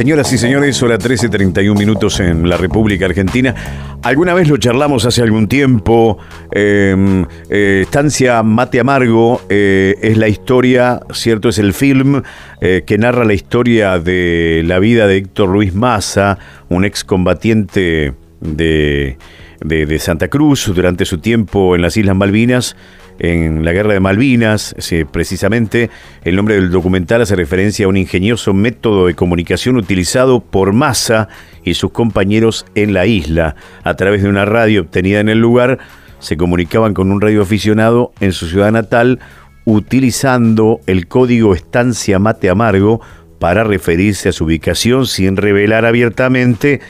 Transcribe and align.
Señoras 0.00 0.32
y 0.32 0.38
señores, 0.38 0.82
hora 0.82 0.98
13.31 0.98 1.78
minutos 1.78 2.20
en 2.20 2.48
la 2.48 2.56
República 2.56 3.04
Argentina. 3.04 3.54
Alguna 4.02 4.32
vez 4.32 4.48
lo 4.48 4.56
charlamos 4.56 5.04
hace 5.04 5.20
algún 5.20 5.46
tiempo. 5.46 6.16
Em, 6.52 7.26
eh, 7.50 7.82
Estancia 7.82 8.42
Mate 8.42 8.80
Amargo 8.80 9.42
eh, 9.50 9.96
es 10.00 10.16
la 10.16 10.28
historia, 10.28 11.02
¿cierto? 11.12 11.50
Es 11.50 11.58
el 11.58 11.74
film 11.74 12.22
eh, 12.62 12.82
que 12.86 12.96
narra 12.96 13.26
la 13.26 13.34
historia 13.34 13.98
de 13.98 14.62
la 14.64 14.78
vida 14.78 15.06
de 15.06 15.18
Héctor 15.18 15.50
Luis 15.50 15.74
Maza, 15.74 16.38
un 16.70 16.86
excombatiente 16.86 18.14
de, 18.40 19.16
de, 19.60 19.86
de 19.86 19.98
Santa 19.98 20.28
Cruz 20.28 20.70
durante 20.74 21.04
su 21.04 21.18
tiempo 21.18 21.74
en 21.74 21.82
las 21.82 21.96
Islas 21.96 22.16
Malvinas 22.16 22.76
en 23.20 23.64
la 23.64 23.72
guerra 23.72 23.92
de 23.92 24.00
Malvinas. 24.00 24.74
precisamente 25.12 25.90
el 26.24 26.36
nombre 26.36 26.56
del 26.56 26.70
documental 26.70 27.22
hace 27.22 27.36
referencia 27.36 27.84
a 27.86 27.88
un 27.88 27.96
ingenioso 27.96 28.54
método 28.54 29.06
de 29.06 29.14
comunicación 29.14 29.76
utilizado 29.76 30.40
por 30.40 30.72
Massa 30.72 31.28
y 31.62 31.74
sus 31.74 31.92
compañeros 31.92 32.66
en 32.74 32.94
la 32.94 33.06
isla. 33.06 33.54
A 33.84 33.94
través 33.94 34.22
de 34.22 34.28
una 34.28 34.46
radio 34.46 34.80
obtenida 34.80 35.20
en 35.20 35.28
el 35.28 35.38
lugar, 35.38 35.78
se 36.18 36.36
comunicaban 36.36 36.94
con 36.94 37.12
un 37.12 37.20
radioaficionado 37.20 38.12
en 38.20 38.32
su 38.32 38.48
ciudad 38.48 38.72
natal 38.72 39.20
utilizando 39.64 40.80
el 40.86 41.06
código 41.06 41.54
estancia 41.54 42.18
mate 42.18 42.48
amargo 42.48 43.02
para 43.38 43.64
referirse 43.64 44.30
a 44.30 44.32
su 44.32 44.44
ubicación 44.44 45.06
sin 45.06 45.36
revelar 45.36 45.84
abiertamente 45.84 46.80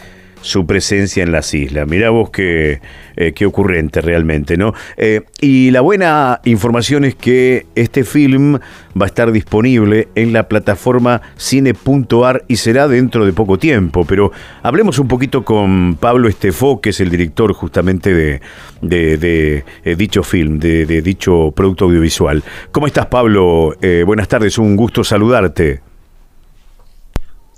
su 0.42 0.66
presencia 0.66 1.22
en 1.22 1.32
las 1.32 1.52
islas. 1.54 1.86
Mirá 1.86 2.10
vos 2.10 2.30
qué, 2.30 2.80
eh, 3.16 3.32
qué 3.32 3.46
ocurrente 3.46 4.00
realmente, 4.00 4.56
¿no? 4.56 4.74
Eh, 4.96 5.22
y 5.40 5.70
la 5.70 5.80
buena 5.80 6.40
información 6.44 7.04
es 7.04 7.14
que 7.14 7.66
este 7.74 8.04
film 8.04 8.58
va 9.00 9.04
a 9.04 9.06
estar 9.06 9.32
disponible 9.32 10.08
en 10.14 10.32
la 10.32 10.48
plataforma 10.48 11.20
cine.ar 11.36 12.44
y 12.48 12.56
será 12.56 12.88
dentro 12.88 13.26
de 13.26 13.32
poco 13.32 13.58
tiempo. 13.58 14.04
Pero 14.04 14.32
hablemos 14.62 14.98
un 14.98 15.08
poquito 15.08 15.44
con 15.44 15.96
Pablo 15.96 16.28
Estefó, 16.28 16.80
que 16.80 16.90
es 16.90 17.00
el 17.00 17.10
director 17.10 17.52
justamente 17.52 18.14
de, 18.14 18.40
de, 18.80 19.64
eh, 19.84 19.96
dicho 19.96 20.22
film, 20.22 20.58
de, 20.58 20.86
dicho 21.02 21.52
producto 21.54 21.86
audiovisual. 21.86 22.42
¿Cómo 22.72 22.86
estás, 22.86 23.06
Pablo? 23.06 23.74
buenas 24.06 24.28
tardes, 24.28 24.58
un 24.58 24.76
gusto 24.76 25.04
saludarte. 25.04 25.89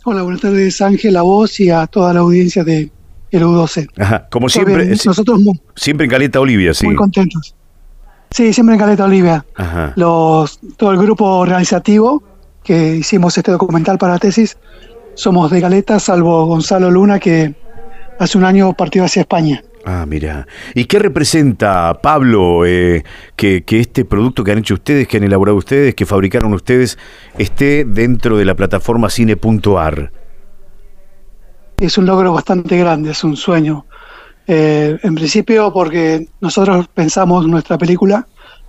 Hola, 0.05 0.23
buenas 0.23 0.41
tardes 0.41 0.81
Ángel, 0.81 1.17
a 1.17 1.23
vos 1.23 1.61
y 1.61 1.71
a 1.71 1.87
toda 1.87 2.13
la 2.13 2.21
audiencia 2.21 2.65
de 2.65 2.91
el 3.31 3.43
U12. 3.43 3.89
Ajá, 3.99 4.29
como 4.31 4.49
siempre, 4.49 4.87
nosotros 5.05 5.41
siempre 5.77 6.05
en 6.05 6.11
Caleta 6.11 6.41
Olivia, 6.41 6.75
sí. 6.75 6.87
Muy 6.87 6.97
contentos. 6.97 7.55
Sí, 8.31 8.53
siempre 8.53 8.75
en 8.75 8.81
Caleta 8.81 9.05
Olivia. 9.05 9.45
Ajá. 9.55 9.93
Los, 9.97 10.59
todo 10.77 10.91
el 10.91 10.99
grupo 10.99 11.25
organizativo 11.25 12.23
que 12.65 12.97
hicimos 12.97 13.39
este 13.39 13.53
documental 13.53 13.97
para 13.97 14.15
la 14.15 14.19
tesis, 14.19 14.59
somos 15.15 15.51
de 15.51 15.61
Caleta, 15.61 16.01
salvo 16.01 16.47
Gonzalo 16.47 16.91
Luna, 16.91 17.19
que 17.19 17.55
hace 18.19 18.39
un 18.39 18.45
año 18.45 18.73
partió 18.73 19.05
hacia 19.05 19.21
España. 19.21 19.63
Ah, 19.85 20.07
mira. 20.07 20.47
¿Y 20.75 20.85
qué 20.85 20.99
representa, 20.99 22.01
Pablo, 22.01 22.65
eh, 22.65 23.03
que, 23.35 23.65
este 23.69 24.05
producto 24.05 24.45
que 24.45 24.53
han 24.53 24.59
hecho 24.59 24.75
ustedes, 24.75 25.09
que 25.09 25.17
han 25.17 25.25
elaborado 25.25 25.57
ustedes, 25.57 25.95
que 25.95 26.07
fabricaron 26.07 26.53
ustedes, 26.55 26.99
esté 27.37 27.85
dentro 27.85 28.37
de 28.37 28.45
la 28.45 28.55
plataforma 28.55 29.11
cine.ar? 29.11 30.13
Es 31.79 31.99
un 31.99 32.07
logro 32.07 32.33
bastante 32.33 32.79
grande, 32.79 33.11
es 33.11 33.25
un 33.25 33.37
sueño. 33.37 33.87
Eh, 34.47 34.99
en 35.03 35.15
principio 35.15 35.73
porque 35.73 36.29
nosotros 36.41 36.89
pensamos 36.89 37.47
nuestra 37.49 37.77
película, 37.77 38.27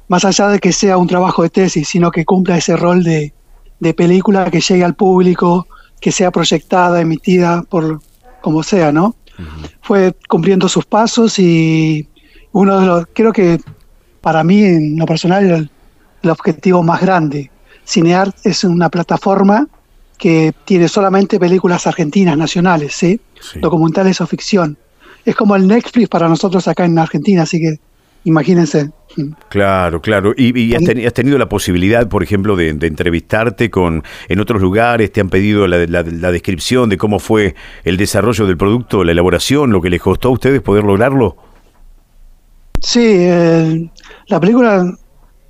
más 0.07 0.25
allá 0.25 0.47
de 0.47 0.59
que 0.59 0.71
sea 0.71 0.97
un 0.97 1.07
trabajo 1.07 1.43
de 1.43 1.49
tesis, 1.49 1.88
sino 1.88 2.09
que 2.09 2.25
cumpla 2.25 2.57
ese 2.57 2.75
rol 2.75 3.03
de, 3.03 3.33
de 3.79 3.93
película 3.93 4.49
que 4.49 4.61
llegue 4.61 4.83
al 4.83 4.95
público, 4.95 5.67
que 6.01 6.11
sea 6.11 6.31
proyectada, 6.31 7.01
emitida 7.01 7.63
por 7.69 8.01
como 8.41 8.63
sea, 8.63 8.91
¿no? 8.91 9.15
Fue 9.81 10.13
cumpliendo 10.27 10.67
sus 10.67 10.85
pasos 10.85 11.39
y 11.39 12.07
uno 12.51 12.79
de 12.79 12.85
los, 12.85 13.07
creo 13.13 13.33
que 13.33 13.59
para 14.21 14.43
mí 14.43 14.63
en 14.63 14.97
lo 14.97 15.05
personal 15.05 15.43
el, 15.43 15.69
el 16.21 16.29
objetivo 16.29 16.83
más 16.83 17.01
grande. 17.01 17.51
Cineart 17.85 18.35
es 18.45 18.63
una 18.63 18.89
plataforma 18.89 19.67
que 20.17 20.53
tiene 20.63 20.87
solamente 20.87 21.39
películas 21.39 21.85
argentinas 21.85 22.37
nacionales, 22.37 22.93
¿sí? 22.93 23.19
documentales 23.59 24.21
o 24.21 24.27
ficción. 24.27 24.77
Es 25.25 25.35
como 25.35 25.55
el 25.55 25.67
Netflix 25.67 26.07
para 26.07 26.29
nosotros 26.29 26.67
acá 26.67 26.85
en 26.85 26.97
Argentina, 26.97 27.43
así 27.43 27.59
que 27.59 27.79
imagínense. 28.23 28.91
Claro, 29.50 30.01
claro. 30.01 30.34
¿Y, 30.35 30.73
has, 30.75 31.13
tenido 31.13 31.38
la 31.38 31.47
posibilidad, 31.47 32.07
por 32.07 32.23
ejemplo, 32.23 32.56
de, 32.56 32.69
entrevistarte 32.69 33.69
con 33.69 34.03
en 34.28 34.39
otros 34.39 34.61
lugares? 34.61 35.11
¿Te 35.11 35.22
han 35.22 35.29
pedido 35.29 35.67
la, 35.67 36.03
descripción 36.31 36.89
de 36.89 36.97
cómo 36.97 37.19
fue 37.19 37.56
el 37.83 37.97
desarrollo 37.97 38.47
del 38.47 38.57
producto, 38.57 39.03
la 39.03 39.12
elaboración, 39.12 39.72
lo 39.72 39.81
que 39.81 39.89
les 39.89 40.01
costó 40.01 40.29
a 40.29 40.31
ustedes 40.31 40.62
poder 40.62 40.83
lograrlo? 40.83 41.38
Sí, 42.81 43.28
la 44.28 44.39
película 44.39 44.83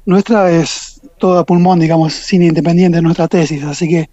nuestra 0.05 0.51
es 0.51 1.01
toda 1.17 1.45
pulmón, 1.45 1.79
digamos, 1.79 2.13
cine 2.13 2.47
independiente, 2.47 3.01
nuestra 3.01 3.27
tesis, 3.27 3.63
así 3.63 3.87
que 3.87 4.09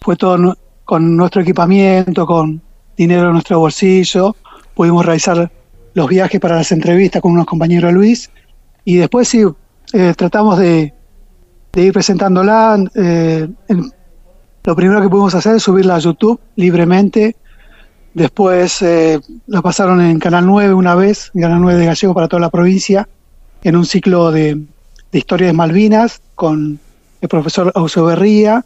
fue 0.00 0.16
todo 0.16 0.56
con 0.84 1.16
nuestro 1.16 1.40
equipamiento, 1.40 2.26
con 2.26 2.60
dinero 2.96 3.28
en 3.28 3.32
nuestro 3.32 3.58
bolsillo, 3.58 4.36
pudimos 4.74 5.06
realizar 5.06 5.50
los 5.94 6.08
viajes 6.08 6.40
para 6.40 6.56
las 6.56 6.72
entrevistas 6.72 7.20
con 7.20 7.32
unos 7.32 7.46
compañeros 7.46 7.92
Luis 7.92 8.30
y 8.84 8.96
después 8.96 9.28
sí 9.28 9.44
eh, 9.92 10.14
tratamos 10.16 10.58
de, 10.58 10.92
ir 11.76 11.92
presentándola. 11.92 12.82
Eh, 12.94 13.48
lo 14.64 14.76
primero 14.76 15.00
que 15.02 15.08
pudimos 15.08 15.34
hacer 15.34 15.56
es 15.56 15.62
subirla 15.62 15.96
a 15.96 15.98
YouTube 15.98 16.40
libremente. 16.56 17.36
Después 18.14 18.82
eh, 18.82 19.20
la 19.46 19.62
pasaron 19.62 20.00
en 20.00 20.18
Canal 20.18 20.46
9 20.46 20.74
una 20.74 20.94
vez, 20.94 21.30
en 21.34 21.42
Canal 21.42 21.60
9 21.60 21.80
de 21.80 21.86
Gallego 21.86 22.14
para 22.14 22.28
toda 22.28 22.40
la 22.40 22.50
provincia, 22.50 23.08
en 23.62 23.76
un 23.76 23.86
ciclo 23.86 24.30
de, 24.30 24.54
de 25.12 25.18
historia 25.18 25.46
de 25.46 25.52
Malvinas 25.52 26.20
con 26.34 26.78
el 27.20 27.28
profesor 27.28 27.72
Ausoberría. 27.74 28.64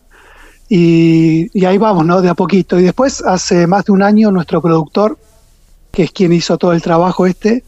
Y, 0.69 1.49
y 1.59 1.65
ahí 1.65 1.79
vamos, 1.79 2.05
¿no? 2.05 2.21
De 2.21 2.29
a 2.29 2.35
poquito. 2.35 2.79
Y 2.81 2.83
después, 2.83 3.23
hace 3.23 3.69
más 3.69 3.85
de 3.85 3.93
un 3.93 4.03
año, 4.03 4.33
nuestro 4.33 4.61
productor, 4.61 5.17
que 5.97 6.03
es 6.03 6.13
quien 6.13 6.31
hizo 6.35 6.59
todo 6.59 6.75
el 6.75 6.83
trabajo 6.83 7.25
este, 7.25 7.65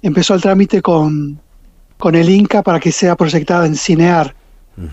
empezó 0.00 0.34
el 0.34 0.40
trámite 0.40 0.80
con, 0.80 1.40
con 1.98 2.14
el 2.14 2.30
Inca 2.30 2.62
para 2.62 2.78
que 2.78 2.92
sea 2.92 3.16
proyectada 3.16 3.66
en 3.66 3.74
Cinear, 3.74 4.32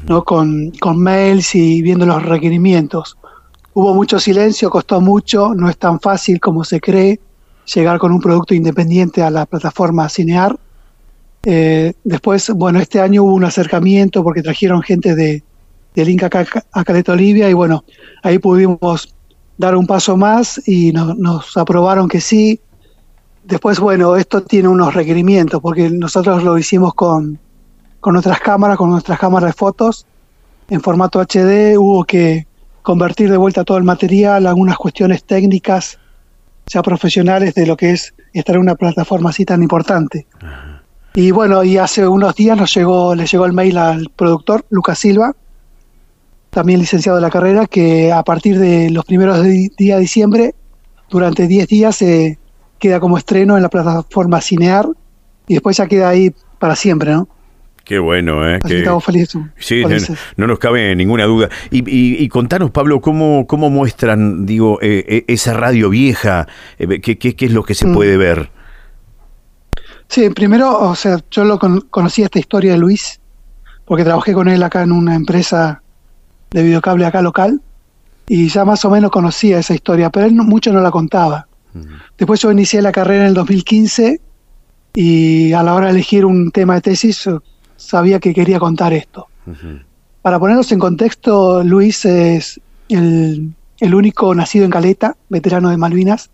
¿no? 0.08 0.24
Con, 0.24 0.72
con, 0.82 0.98
mails 1.00 1.54
y 1.54 1.84
viendo 1.84 2.08
los 2.08 2.24
requerimientos. 2.24 3.20
Hubo 3.76 3.94
mucho 3.94 4.20
silencio, 4.20 4.72
costó 4.72 5.00
mucho, 5.00 5.54
no 5.54 5.70
es 5.70 5.78
tan 5.78 6.00
fácil 6.00 6.40
como 6.40 6.64
se 6.64 6.82
cree 6.82 7.20
llegar 7.72 8.00
con 8.00 8.12
un 8.12 8.20
producto 8.20 8.56
independiente 8.56 9.22
a 9.22 9.30
la 9.30 9.46
plataforma 9.46 10.10
Cinear. 10.10 10.58
Eh, 11.44 11.94
después, 12.04 12.50
bueno, 12.50 12.80
este 12.80 13.00
año 13.00 13.22
hubo 13.22 13.36
un 13.36 13.44
acercamiento 13.44 14.24
porque 14.24 14.42
trajeron 14.42 14.82
gente 14.82 15.14
de, 15.14 15.44
del 15.94 16.10
Inca 16.10 16.32
a 16.72 16.84
Caleta 16.84 17.12
Olivia 17.12 17.48
y 17.48 17.54
bueno, 17.54 17.84
ahí 18.24 18.40
pudimos 18.40 19.14
dar 19.56 19.76
un 19.76 19.86
paso 19.86 20.18
más 20.18 20.60
y 20.68 20.92
nos 20.94 21.56
aprobaron 21.56 22.08
que 22.08 22.20
sí, 22.22 22.60
Después, 23.44 23.80
bueno, 23.80 24.16
esto 24.16 24.44
tiene 24.44 24.68
unos 24.68 24.94
requerimientos, 24.94 25.62
porque 25.62 25.90
nosotros 25.90 26.44
lo 26.44 26.58
hicimos 26.58 26.94
con, 26.94 27.40
con 28.00 28.16
otras 28.16 28.40
cámaras, 28.40 28.78
con 28.78 28.90
nuestras 28.90 29.20
cámaras 29.20 29.50
de 29.50 29.54
fotos, 29.54 30.06
en 30.70 30.82
formato 30.82 31.20
HD, 31.20 31.78
hubo 31.78 32.06
que 32.06 32.48
convertir 32.82 33.30
de 33.30 33.38
vuelta 33.38 33.64
todo 33.64 33.78
el 33.78 33.84
material, 33.84 34.48
algunas 34.48 34.78
cuestiones 34.78 35.24
técnicas, 35.24 36.00
ya 36.68 36.82
profesionales, 36.82 37.54
de 37.56 37.66
lo 37.66 37.76
que 37.76 37.92
es 37.92 38.14
estar 38.34 38.56
en 38.56 38.62
una 38.62 38.76
plataforma 38.76 39.32
así 39.32 39.44
tan 39.44 39.62
importante. 39.62 40.28
Y 41.14 41.32
bueno, 41.32 41.64
y 41.64 41.78
hace 41.78 42.08
unos 42.08 42.36
días 42.36 42.58
nos 42.58 42.74
llegó, 42.74 43.16
le 43.16 43.26
llegó 43.26 43.46
el 43.46 43.54
mail 43.54 43.78
al 43.78 44.10
productor, 44.16 44.66
Lucas 44.70 45.00
Silva, 45.00 45.36
también 46.52 46.80
licenciado 46.80 47.18
de 47.18 47.22
la 47.22 47.30
carrera, 47.30 47.66
que 47.68 48.12
a 48.12 48.24
partir 48.24 48.58
de 48.58 48.90
los 48.92 49.04
primeros 49.06 49.44
días 49.44 49.98
de 49.98 50.00
diciembre, 50.00 50.56
durante 51.10 51.48
10 51.48 51.68
días, 51.68 51.96
se 51.98 52.40
queda 52.82 53.00
como 53.00 53.18
estreno 53.18 53.56
en 53.56 53.64
la 53.64 53.70
plataforma 53.70 54.42
Cinear 54.42 54.88
y 55.48 55.54
después 55.54 55.78
ya 55.78 55.88
queda 55.88 56.10
ahí 56.10 56.34
para 56.60 56.76
siempre, 56.76 57.12
¿no? 57.12 57.28
Qué 57.86 58.00
bueno, 58.00 58.48
¿eh? 58.48 58.60
que, 58.66 58.80
estamos 58.80 59.04
felices. 59.04 59.42
Sí, 59.58 59.84
no, 60.38 60.48
nos 60.48 60.60
cabe 60.60 60.96
ninguna 60.96 61.26
duda. 61.26 61.50
Y, 61.70 61.84
y, 61.88 62.28
contanos, 62.30 62.72
Pablo, 62.72 63.02
¿cómo, 63.02 63.46
cómo 63.48 63.70
muestran, 63.70 64.46
digo, 64.46 64.80
eh, 64.82 65.04
eh, 65.08 65.26
esa 65.28 65.54
radio 65.54 65.90
vieja? 65.90 66.48
Eh, 66.80 67.02
¿qué, 67.02 67.18
qué, 67.18 67.36
es 67.46 67.52
lo 67.52 67.64
que 67.64 67.74
se 67.74 67.88
mm. 67.88 67.94
puede 67.94 68.18
ver? 68.18 68.50
Sí, 70.08 70.30
primero, 70.30 70.78
o 70.80 70.96
sea, 70.96 71.20
yo 71.32 71.44
lo 71.44 71.60
conocí 71.60 72.22
esta 72.22 72.40
historia 72.40 72.74
de 72.74 72.78
Luis, 72.78 73.20
porque 73.86 74.04
trabajé 74.04 74.34
con 74.34 74.48
él 74.48 74.62
acá 74.64 74.84
en 74.84 74.92
una 74.92 75.16
empresa 75.16 75.82
de 76.52 76.64
videocable 76.64 77.06
acá 77.06 77.22
local. 77.22 77.62
y 78.28 78.48
ya 78.48 78.64
más 78.64 78.86
o 78.86 78.90
menos 78.90 79.12
conocía 79.12 79.60
esa 79.60 79.74
historia, 79.74 80.10
pero 80.10 80.26
él 80.26 80.34
mucho 80.34 80.72
no 80.72 80.82
la 80.82 80.92
contaba. 80.92 81.48
Después 82.18 82.40
yo 82.42 82.52
inicié 82.52 82.82
la 82.82 82.92
carrera 82.92 83.24
en 83.24 83.30
el 83.30 83.34
2015 83.34 84.20
y 84.94 85.54
a 85.54 85.64
la 85.64 85.74
hora 85.74 85.88
de 85.88 85.94
elegir 85.94 86.26
un 86.26 86.52
tema 86.52 86.76
de 86.76 86.82
tesis 86.82 87.30
sabía 87.78 88.20
que 88.20 88.34
quería 88.34 88.60
contar 88.60 88.94
esto. 88.94 89.28
Para 90.22 90.40
ponernos 90.40 90.72
en 90.72 90.80
contexto, 90.80 91.64
Luis 91.64 92.06
es 92.06 92.60
el, 92.90 93.54
el, 93.80 93.96
único 93.96 94.36
nacido 94.36 94.66
en 94.66 94.72
Caleta, 94.72 95.16
veterano 95.30 95.70
de 95.70 95.78
Malvinas, 95.78 96.30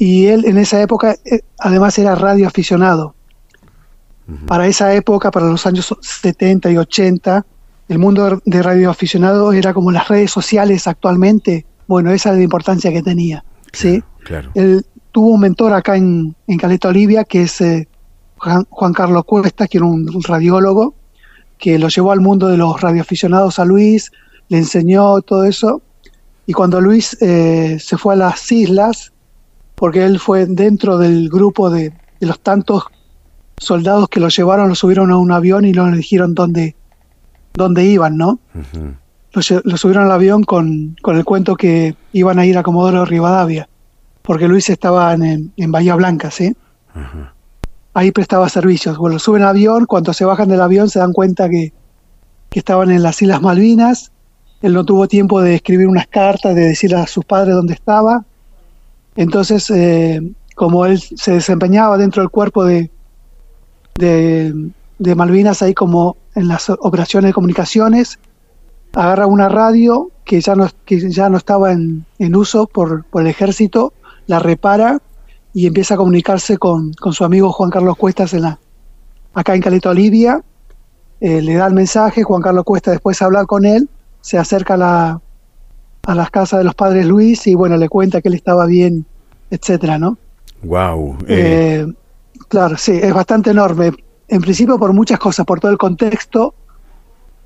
y 0.00 0.26
él 0.26 0.46
en 0.46 0.56
esa 0.58 0.80
época 0.80 1.16
eh, 1.26 1.40
además 1.58 1.98
era 1.98 2.14
radioaficionado. 2.14 3.14
Para 4.46 4.68
esa 4.68 4.94
época, 4.94 5.30
para 5.30 5.46
los 5.46 5.66
años 5.66 5.94
70 6.00 6.70
y 6.70 6.76
80, 6.76 7.44
el 7.88 7.98
mundo 7.98 8.40
de 8.44 8.62
radioaficionado 8.62 9.52
era 9.52 9.74
como 9.74 9.90
las 9.90 10.06
redes 10.06 10.30
sociales 10.30 10.86
actualmente. 10.86 11.66
Bueno, 11.88 12.12
esa 12.12 12.30
es 12.30 12.36
la 12.36 12.44
importancia 12.44 12.92
que 12.92 13.02
tenía. 13.02 13.44
¿Sí? 13.72 14.02
Claro. 14.24 14.50
Él 14.54 14.84
tuvo 15.12 15.30
un 15.30 15.40
mentor 15.40 15.72
acá 15.72 15.96
en, 15.96 16.34
en 16.46 16.58
Caleta 16.58 16.88
Olivia, 16.88 17.24
que 17.24 17.42
es 17.42 17.60
eh, 17.60 17.88
Juan, 18.36 18.92
Carlos 18.92 19.24
Cuesta, 19.24 19.66
que 19.66 19.78
era 19.78 19.86
un, 19.86 20.08
radiólogo, 20.22 20.94
que 21.58 21.78
lo 21.78 21.88
llevó 21.88 22.12
al 22.12 22.20
mundo 22.20 22.48
de 22.48 22.56
los 22.56 22.80
radioaficionados 22.80 23.58
a 23.58 23.64
Luis, 23.64 24.10
le 24.48 24.58
enseñó 24.58 25.20
todo 25.20 25.44
eso. 25.44 25.82
Y 26.46 26.52
cuando 26.52 26.80
Luis 26.80 27.16
eh, 27.20 27.78
se 27.80 27.98
fue 27.98 28.14
a 28.14 28.16
las 28.16 28.50
islas, 28.50 29.12
porque 29.74 30.04
él 30.04 30.18
fue 30.18 30.46
dentro 30.46 30.98
del 30.98 31.28
grupo 31.28 31.70
de, 31.70 31.92
de 32.18 32.26
los 32.26 32.40
tantos 32.40 32.84
soldados 33.58 34.08
que 34.08 34.20
lo 34.20 34.28
llevaron, 34.28 34.68
lo 34.68 34.74
subieron 34.74 35.10
a 35.10 35.18
un 35.18 35.30
avión 35.32 35.64
y 35.64 35.74
lo 35.74 35.86
dijeron 35.90 36.34
dónde, 36.34 36.74
dónde 37.52 37.84
iban, 37.84 38.16
¿no? 38.16 38.40
Lo, 39.32 39.76
subieron 39.76 40.04
al 40.04 40.12
avión 40.12 40.44
con, 40.44 40.96
con, 41.02 41.16
el 41.16 41.24
cuento 41.24 41.56
que 41.56 41.94
iban 42.12 42.38
a 42.38 42.46
ir 42.46 42.58
a 42.58 42.62
Comodoro 42.62 43.04
Rivadavia, 43.04 43.68
porque 44.22 44.48
Luis 44.48 44.68
estaba 44.70 45.12
en, 45.14 45.52
en 45.56 45.72
Bahía 45.72 45.94
Blanca, 45.94 46.30
¿sí? 46.30 46.56
Ahí 47.94 48.10
prestaba 48.12 48.48
servicios. 48.48 48.98
Bueno, 48.98 49.18
suben 49.18 49.42
al 49.42 49.50
avión, 49.50 49.86
cuando 49.86 50.12
se 50.12 50.24
bajan 50.24 50.48
del 50.48 50.60
avión 50.60 50.88
se 50.88 50.98
dan 50.98 51.12
cuenta 51.12 51.48
que, 51.48 51.72
que 52.48 52.58
estaban 52.58 52.90
en 52.90 53.02
las 53.02 53.20
Islas 53.22 53.40
Malvinas. 53.40 54.12
Él 54.62 54.74
no 54.74 54.84
tuvo 54.84 55.08
tiempo 55.08 55.40
de 55.40 55.54
escribir 55.54 55.86
unas 55.86 56.06
cartas, 56.06 56.54
de 56.54 56.68
decirle 56.68 56.96
a 56.96 57.06
sus 57.06 57.24
padres 57.24 57.54
dónde 57.54 57.74
estaba. 57.74 58.24
Entonces, 59.16 59.70
eh, 59.70 60.20
como 60.54 60.86
él 60.86 61.00
se 61.00 61.32
desempeñaba 61.32 61.96
dentro 61.96 62.22
del 62.22 62.30
cuerpo 62.30 62.64
de, 62.64 62.90
de, 63.94 64.70
de, 64.98 65.14
Malvinas, 65.14 65.62
ahí 65.62 65.72
como 65.72 66.16
en 66.34 66.48
las 66.48 66.68
operaciones 66.68 67.30
de 67.30 67.32
comunicaciones, 67.32 68.18
agarra 68.92 69.26
una 69.26 69.48
radio 69.48 70.10
que 70.24 70.40
ya 70.40 70.54
no, 70.54 70.68
que 70.84 71.10
ya 71.10 71.28
no 71.28 71.36
estaba 71.36 71.72
en, 71.72 72.04
en 72.18 72.36
uso 72.36 72.66
por, 72.66 73.04
por, 73.04 73.22
el 73.22 73.28
ejército, 73.28 73.92
la 74.26 74.38
repara 74.38 75.00
y 75.52 75.66
empieza 75.66 75.94
a 75.94 75.96
comunicarse 75.96 76.58
con, 76.58 76.92
con 76.94 77.12
su 77.12 77.24
amigo 77.24 77.52
Juan 77.52 77.70
Carlos 77.70 77.96
Cuestas 77.96 78.34
en 78.34 78.42
la, 78.42 78.58
acá 79.34 79.54
en 79.54 79.62
Caleta 79.62 79.90
Olivia. 79.90 80.42
Eh, 81.20 81.42
le 81.42 81.54
da 81.54 81.66
el 81.66 81.74
mensaje, 81.74 82.22
Juan 82.22 82.42
Carlos 82.42 82.64
Cuesta 82.64 82.92
después 82.92 83.20
habla 83.20 83.44
con 83.44 83.64
él, 83.64 83.88
se 84.20 84.38
acerca 84.38 84.74
a, 84.74 84.76
la, 84.76 85.20
a 86.04 86.14
las 86.14 86.30
casas 86.30 86.58
de 86.60 86.64
los 86.64 86.74
padres 86.74 87.06
Luis 87.06 87.46
y 87.46 87.54
bueno, 87.54 87.76
le 87.76 87.88
cuenta 87.88 88.22
que 88.22 88.28
él 88.28 88.34
estaba 88.34 88.66
bien, 88.66 89.04
etcétera, 89.50 89.98
¿no? 89.98 90.16
Wow. 90.62 91.18
Eh. 91.26 91.84
Eh, 91.86 91.92
claro, 92.48 92.76
sí, 92.76 92.92
es 93.02 93.12
bastante 93.12 93.50
enorme. 93.50 93.92
En 94.28 94.40
principio 94.40 94.78
por 94.78 94.92
muchas 94.92 95.18
cosas, 95.18 95.44
por 95.44 95.60
todo 95.60 95.72
el 95.72 95.78
contexto, 95.78 96.54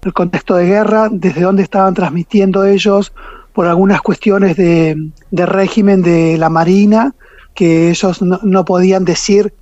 el 0.08 0.12
contexto 0.14 0.54
de 0.56 0.66
guerra, 0.66 1.08
desde 1.10 1.42
dónde 1.42 1.62
estaban 1.62 1.94
transmitiendo 1.94 2.64
ellos, 2.64 3.12
por 3.52 3.66
algunas 3.66 4.02
cuestiones 4.02 4.56
de, 4.56 5.10
de 5.30 5.46
régimen 5.46 6.02
de 6.02 6.36
la 6.38 6.48
Marina, 6.48 7.14
que 7.54 7.90
ellos 7.90 8.20
no, 8.20 8.40
no, 8.42 8.64
podían 8.64 9.04
decir, 9.04 9.54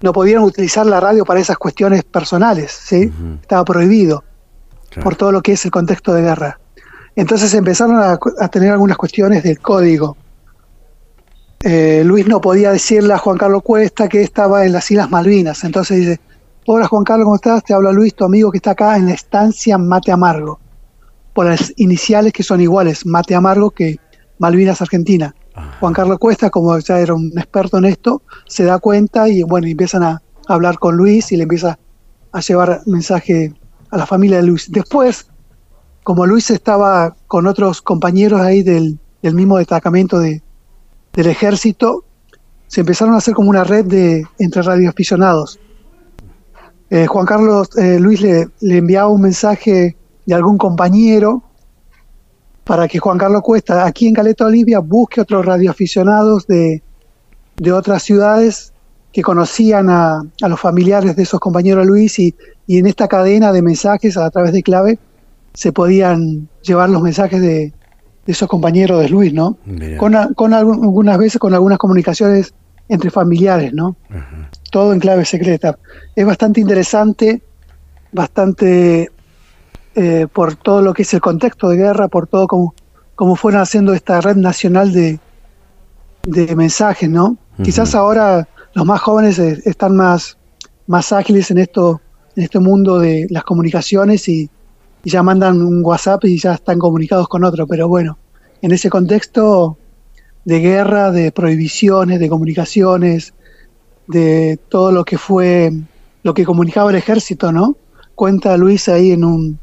no 0.00 0.12
podían 0.12 0.42
utilizar 0.42 0.86
la 0.86 1.00
radio 1.00 1.24
para 1.24 1.40
esas 1.40 1.58
cuestiones 1.58 2.04
personales, 2.04 2.70
¿sí? 2.70 3.06
Uh 3.06 3.24
-huh. 3.24 3.40
Estaba 3.40 3.64
prohibido 3.64 4.22
claro. 4.90 5.04
por 5.04 5.16
todo 5.16 5.32
lo 5.32 5.42
que 5.42 5.52
es 5.52 5.64
el 5.64 5.72
contexto 5.72 6.14
de 6.14 6.22
guerra. 6.22 6.60
Entonces 7.16 7.52
empezaron 7.54 7.96
a, 7.96 8.18
a 8.38 8.48
tener 8.48 8.70
algunas 8.70 8.96
cuestiones 8.96 9.42
del 9.42 9.58
código. 9.58 10.16
Eh, 11.60 12.02
Luis 12.04 12.28
no 12.28 12.40
podía 12.40 12.70
decirle 12.70 13.14
a 13.14 13.18
Juan 13.18 13.38
Carlos 13.38 13.62
Cuesta 13.62 14.08
que 14.08 14.22
estaba 14.22 14.64
en 14.64 14.72
las 14.72 14.88
Islas 14.90 15.10
Malvinas, 15.10 15.64
entonces 15.64 15.98
dice, 15.98 16.20
Hola 16.68 16.88
Juan 16.88 17.04
Carlos, 17.04 17.26
¿cómo 17.26 17.36
estás? 17.36 17.62
Te 17.62 17.74
habla 17.74 17.92
Luis, 17.92 18.12
tu 18.12 18.24
amigo 18.24 18.50
que 18.50 18.58
está 18.58 18.72
acá 18.72 18.96
en 18.96 19.06
la 19.06 19.12
estancia 19.12 19.78
Mate 19.78 20.10
Amargo. 20.10 20.58
Por 21.32 21.46
las 21.46 21.72
iniciales 21.76 22.32
que 22.32 22.42
son 22.42 22.60
iguales, 22.60 23.06
Mate 23.06 23.36
Amargo 23.36 23.70
que 23.70 24.00
Malvinas 24.40 24.82
Argentina. 24.82 25.32
Ah. 25.54 25.76
Juan 25.78 25.92
Carlos 25.92 26.18
Cuesta, 26.18 26.50
como 26.50 26.76
ya 26.80 26.98
era 26.98 27.14
un 27.14 27.30
experto 27.36 27.78
en 27.78 27.84
esto, 27.84 28.20
se 28.48 28.64
da 28.64 28.80
cuenta 28.80 29.28
y 29.28 29.44
bueno, 29.44 29.68
empiezan 29.68 30.02
a 30.02 30.20
hablar 30.48 30.80
con 30.80 30.96
Luis 30.96 31.30
y 31.30 31.36
le 31.36 31.44
empieza 31.44 31.78
a 32.32 32.40
llevar 32.40 32.82
mensaje 32.84 33.54
a 33.92 33.98
la 33.98 34.06
familia 34.06 34.38
de 34.38 34.48
Luis. 34.48 34.68
Después, 34.68 35.28
como 36.02 36.26
Luis 36.26 36.50
estaba 36.50 37.14
con 37.28 37.46
otros 37.46 37.80
compañeros 37.80 38.40
ahí 38.40 38.64
del, 38.64 38.98
del 39.22 39.34
mismo 39.36 39.58
destacamento 39.58 40.18
de, 40.18 40.42
del 41.12 41.28
ejército, 41.28 42.04
se 42.66 42.80
empezaron 42.80 43.14
a 43.14 43.18
hacer 43.18 43.34
como 43.34 43.50
una 43.50 43.62
red 43.62 43.84
de 43.84 44.26
entre 44.40 44.62
radioaficionados 44.62 45.60
eh, 46.90 47.06
Juan 47.06 47.26
Carlos 47.26 47.68
eh, 47.76 47.98
Luis 47.98 48.20
le, 48.20 48.48
le, 48.60 48.76
enviaba 48.78 49.08
un 49.08 49.22
mensaje 49.22 49.96
de 50.24 50.34
algún 50.34 50.56
compañero 50.56 51.42
para 52.64 52.86
que 52.88 52.98
Juan 52.98 53.18
Carlos 53.18 53.42
Cuesta 53.42 53.84
aquí 53.84 54.08
en 54.08 54.14
Caleta 54.14 54.46
Olivia 54.46 54.80
busque 54.80 55.20
otros 55.20 55.44
radioaficionados 55.44 56.46
de, 56.46 56.82
de 57.56 57.72
otras 57.72 58.02
ciudades 58.02 58.72
que 59.12 59.22
conocían 59.22 59.88
a, 59.88 60.20
a, 60.42 60.48
los 60.48 60.60
familiares 60.60 61.16
de 61.16 61.22
esos 61.22 61.40
compañeros 61.40 61.86
Luis 61.86 62.18
y, 62.18 62.34
y, 62.66 62.78
en 62.78 62.86
esta 62.86 63.08
cadena 63.08 63.52
de 63.52 63.62
mensajes 63.62 64.16
a 64.16 64.28
través 64.30 64.52
de 64.52 64.62
clave 64.62 64.98
se 65.54 65.72
podían 65.72 66.48
llevar 66.62 66.90
los 66.90 67.00
mensajes 67.00 67.40
de, 67.40 67.72
de 68.26 68.32
esos 68.32 68.48
compañeros 68.48 69.00
de 69.00 69.08
Luis, 69.08 69.32
¿no? 69.32 69.56
Con, 69.96 70.14
con 70.34 70.52
algunas 70.52 71.18
veces 71.18 71.38
con 71.38 71.54
algunas 71.54 71.78
comunicaciones 71.78 72.52
entre 72.88 73.10
familiares, 73.10 73.72
¿no? 73.72 73.96
Todo 74.70 74.92
en 74.92 75.00
clave 75.00 75.24
secreta. 75.24 75.78
Es 76.14 76.26
bastante 76.26 76.60
interesante, 76.60 77.42
bastante 78.12 79.10
eh, 79.94 80.26
por 80.32 80.56
todo 80.56 80.82
lo 80.82 80.92
que 80.92 81.02
es 81.02 81.14
el 81.14 81.20
contexto 81.20 81.68
de 81.68 81.76
guerra, 81.76 82.08
por 82.08 82.26
todo 82.26 82.46
como, 82.46 82.74
como 83.14 83.36
fueron 83.36 83.60
haciendo 83.60 83.94
esta 83.94 84.20
red 84.20 84.36
nacional 84.36 84.92
de, 84.92 85.18
de 86.24 86.56
mensajes, 86.56 87.08
¿no? 87.08 87.26
Uh 87.26 87.36
-huh. 87.58 87.64
Quizás 87.64 87.94
ahora 87.94 88.48
los 88.74 88.84
más 88.84 89.00
jóvenes 89.00 89.38
están 89.38 89.96
más, 89.96 90.36
más 90.86 91.12
ágiles 91.12 91.50
en 91.50 91.58
esto, 91.58 92.00
en 92.36 92.44
este 92.44 92.58
mundo 92.58 92.98
de 92.98 93.26
las 93.30 93.44
comunicaciones 93.44 94.28
y, 94.28 94.50
y 95.02 95.10
ya 95.10 95.22
mandan 95.22 95.62
un 95.62 95.84
WhatsApp 95.84 96.24
y 96.24 96.38
ya 96.38 96.54
están 96.54 96.78
comunicados 96.78 97.28
con 97.28 97.44
otro, 97.44 97.66
pero 97.66 97.88
bueno, 97.88 98.18
en 98.60 98.72
ese 98.72 98.90
contexto 98.90 99.78
de 100.44 100.60
guerra, 100.60 101.10
de 101.10 101.32
prohibiciones, 101.32 102.20
de 102.20 102.28
comunicaciones, 102.28 103.32
de 104.06 104.58
todo 104.68 104.92
lo 104.92 105.04
que 105.04 105.18
fue, 105.18 105.72
lo 106.22 106.34
que 106.34 106.44
comunicaba 106.44 106.90
el 106.90 106.96
ejército, 106.96 107.52
¿no? 107.52 107.76
Cuenta 108.14 108.56
Luis 108.56 108.88
ahí 108.88 109.12
en 109.12 109.24
un, 109.24 109.58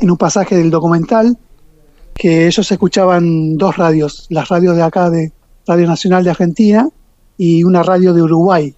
en 0.00 0.10
un 0.10 0.16
pasaje 0.16 0.56
del 0.56 0.70
documental 0.70 1.36
que 2.14 2.46
ellos 2.46 2.70
escuchaban 2.70 3.56
dos 3.56 3.76
radios, 3.76 4.26
las 4.30 4.48
radios 4.48 4.74
de 4.74 4.82
acá 4.82 5.08
de 5.08 5.32
Radio 5.66 5.86
Nacional 5.86 6.24
de 6.24 6.30
Argentina 6.30 6.88
y 7.36 7.62
una 7.62 7.82
radio 7.82 8.12
de 8.12 8.22
Uruguay. 8.22 8.74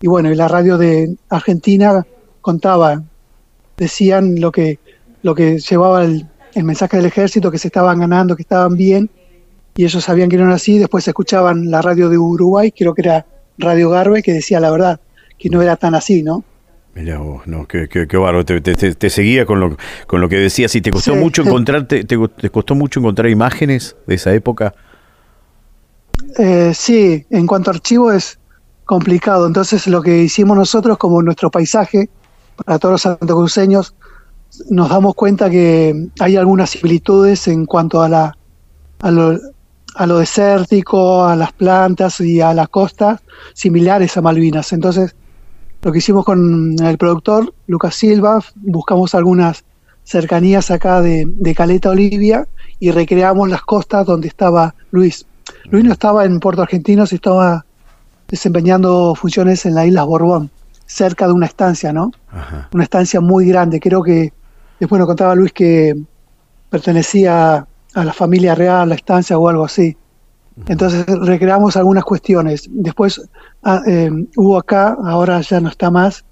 Y 0.00 0.06
bueno, 0.06 0.32
y 0.32 0.34
la 0.34 0.48
radio 0.48 0.78
de 0.78 1.16
Argentina 1.28 2.06
contaba, 2.40 3.02
decían 3.76 4.40
lo 4.40 4.52
que, 4.52 4.78
lo 5.22 5.34
que 5.34 5.58
llevaba 5.58 6.04
el, 6.04 6.26
el 6.54 6.64
mensaje 6.64 6.96
del 6.96 7.06
ejército, 7.06 7.50
que 7.50 7.58
se 7.58 7.68
estaban 7.68 7.98
ganando, 7.98 8.36
que 8.36 8.42
estaban 8.42 8.76
bien, 8.76 9.10
y 9.76 9.84
ellos 9.84 10.02
sabían 10.02 10.28
que 10.28 10.36
no 10.36 10.44
era 10.44 10.54
así, 10.54 10.78
después 10.78 11.06
escuchaban 11.06 11.70
la 11.70 11.82
radio 11.82 12.08
de 12.08 12.18
Uruguay, 12.18 12.72
creo 12.72 12.94
que 12.94 13.02
era 13.02 13.26
Radio 13.58 13.90
Garbe, 13.90 14.22
que 14.22 14.32
decía 14.32 14.60
la 14.60 14.70
verdad, 14.70 15.00
que 15.38 15.50
no 15.50 15.62
era 15.62 15.76
tan 15.76 15.94
así, 15.94 16.22
¿no? 16.22 16.44
Mira 16.94 17.18
vos, 17.18 17.46
no, 17.46 17.66
qué, 17.66 17.88
qué, 17.88 18.08
qué 18.08 18.16
bárbaro, 18.16 18.44
te, 18.44 18.60
te, 18.60 18.74
te, 18.74 18.94
te, 18.94 19.10
seguía 19.10 19.46
con 19.46 19.60
lo, 19.60 19.76
con 20.06 20.20
lo 20.20 20.28
que 20.28 20.36
decías 20.36 20.74
y 20.74 20.80
te 20.80 20.90
costó 20.90 21.14
sí. 21.14 21.20
mucho 21.20 21.42
encontrar, 21.46 21.86
te, 21.86 22.04
te, 22.04 22.50
costó 22.50 22.74
mucho 22.74 23.00
encontrar 23.00 23.30
imágenes 23.30 23.96
de 24.06 24.14
esa 24.16 24.34
época. 24.34 24.74
Eh, 26.38 26.72
sí, 26.74 27.24
en 27.30 27.46
cuanto 27.46 27.70
a 27.70 27.74
archivo 27.74 28.10
es 28.10 28.38
complicado, 28.84 29.46
entonces 29.46 29.86
lo 29.86 30.02
que 30.02 30.22
hicimos 30.22 30.56
nosotros 30.56 30.98
como 30.98 31.22
nuestro 31.22 31.50
paisaje, 31.50 32.08
para 32.64 32.78
todos 32.78 32.92
los 32.92 33.02
santocruceños, 33.02 33.94
nos 34.70 34.88
damos 34.88 35.14
cuenta 35.14 35.50
que 35.50 36.08
hay 36.18 36.36
algunas 36.36 36.70
similitudes 36.70 37.46
en 37.48 37.66
cuanto 37.66 38.02
a 38.02 38.08
la 38.08 38.38
a 39.00 39.10
lo, 39.12 39.38
a 39.98 40.06
lo 40.06 40.18
desértico, 40.18 41.24
a 41.24 41.34
las 41.34 41.52
plantas 41.52 42.20
y 42.20 42.40
a 42.40 42.54
las 42.54 42.68
costas 42.68 43.20
similares 43.52 44.16
a 44.16 44.22
Malvinas. 44.22 44.72
Entonces, 44.72 45.16
lo 45.82 45.90
que 45.90 45.98
hicimos 45.98 46.24
con 46.24 46.76
el 46.80 46.96
productor, 46.98 47.52
Lucas 47.66 47.96
Silva, 47.96 48.38
buscamos 48.54 49.16
algunas 49.16 49.64
cercanías 50.04 50.70
acá 50.70 51.02
de, 51.02 51.24
de 51.26 51.52
Caleta 51.52 51.90
Olivia 51.90 52.46
y 52.78 52.92
recreamos 52.92 53.48
las 53.48 53.62
costas 53.62 54.06
donde 54.06 54.28
estaba 54.28 54.76
Luis. 54.92 55.26
Luis 55.64 55.84
no 55.84 55.94
estaba 55.94 56.24
en 56.24 56.38
Puerto 56.38 56.62
Argentino, 56.62 57.04
se 57.04 57.16
estaba 57.16 57.66
desempeñando 58.28 59.16
funciones 59.16 59.66
en 59.66 59.74
la 59.74 59.84
isla 59.84 60.04
Borbón, 60.04 60.48
cerca 60.86 61.26
de 61.26 61.32
una 61.32 61.46
estancia, 61.46 61.92
¿no? 61.92 62.12
Ajá. 62.30 62.68
Una 62.72 62.84
estancia 62.84 63.20
muy 63.20 63.48
grande. 63.48 63.80
Creo 63.80 64.04
que 64.04 64.32
después 64.78 65.00
nos 65.00 65.08
contaba 65.08 65.34
Luis 65.34 65.52
que 65.52 65.96
pertenecía 66.70 67.66
a 67.94 68.04
la 68.04 68.12
familia 68.12 68.54
real, 68.54 68.88
la 68.88 68.94
estancia 68.94 69.38
o 69.38 69.48
algo 69.48 69.64
así. 69.64 69.96
Entonces 70.66 71.06
recreamos 71.06 71.76
algunas 71.76 72.04
cuestiones. 72.04 72.68
Después 72.70 73.20
ah, 73.62 73.80
eh, 73.86 74.10
hubo 74.36 74.58
acá, 74.58 74.96
ahora 75.04 75.40
ya 75.40 75.60
no 75.60 75.68
está 75.68 75.90
más, 75.90 76.24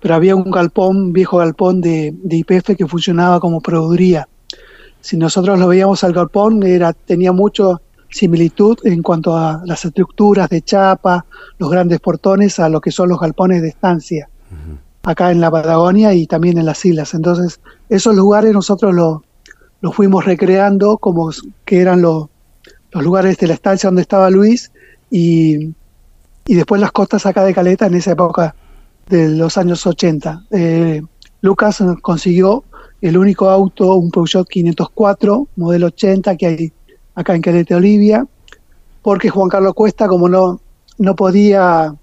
pero 0.00 0.14
había 0.14 0.34
un 0.36 0.50
galpón, 0.50 1.12
viejo 1.12 1.38
galpón 1.38 1.80
de, 1.80 2.14
de 2.22 2.36
IPF 2.36 2.76
que 2.76 2.86
funcionaba 2.86 3.40
como 3.40 3.60
proveeduría. 3.60 4.28
Si 5.00 5.16
nosotros 5.16 5.58
lo 5.58 5.68
veíamos 5.68 6.02
al 6.02 6.14
galpón, 6.14 6.62
era, 6.62 6.92
tenía 6.94 7.32
mucho 7.32 7.82
similitud 8.14 8.78
en 8.84 9.02
cuanto 9.02 9.36
a 9.36 9.60
las 9.66 9.84
estructuras 9.84 10.48
de 10.48 10.62
chapa, 10.62 11.26
los 11.58 11.68
grandes 11.68 12.00
portones, 12.00 12.58
a 12.58 12.68
lo 12.68 12.80
que 12.80 12.92
son 12.92 13.08
los 13.08 13.20
galpones 13.20 13.60
de 13.60 13.68
estancia, 13.68 14.28
acá 15.02 15.32
en 15.32 15.40
la 15.40 15.50
Patagonia 15.50 16.14
y 16.14 16.26
también 16.26 16.56
en 16.58 16.64
las 16.64 16.84
islas. 16.84 17.12
Entonces, 17.12 17.60
esos 17.88 18.14
lugares 18.14 18.54
nosotros 18.54 18.94
los 18.94 19.18
los 19.84 19.94
fuimos 19.94 20.24
recreando 20.24 20.96
como 20.96 21.30
que 21.66 21.82
eran 21.82 22.00
los, 22.00 22.28
los 22.90 23.04
lugares 23.04 23.36
de 23.36 23.48
la 23.48 23.52
estancia 23.52 23.88
donde 23.88 24.00
estaba 24.00 24.30
Luis 24.30 24.72
y, 25.10 25.74
y 26.46 26.54
después 26.54 26.80
las 26.80 26.90
costas 26.90 27.26
acá 27.26 27.44
de 27.44 27.52
Caleta 27.52 27.84
en 27.84 27.94
esa 27.96 28.12
época 28.12 28.54
de 29.10 29.28
los 29.28 29.58
años 29.58 29.86
80. 29.86 30.46
Eh, 30.52 31.02
Lucas 31.42 31.84
consiguió 32.00 32.64
el 33.02 33.18
único 33.18 33.50
auto, 33.50 33.96
un 33.96 34.10
Peugeot 34.10 34.48
504, 34.48 35.48
modelo 35.56 35.88
80, 35.88 36.34
que 36.38 36.46
hay 36.46 36.72
acá 37.14 37.34
en 37.34 37.42
Caleta 37.42 37.76
Olivia, 37.76 38.26
porque 39.02 39.28
Juan 39.28 39.50
Carlos 39.50 39.74
Cuesta, 39.74 40.08
como 40.08 40.30
no, 40.30 40.62
no 40.96 41.14
podía 41.14 41.94